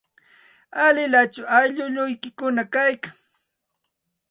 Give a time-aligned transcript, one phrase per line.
[0.85, 3.15] ¿Alilachu aylluykikuna kaykan?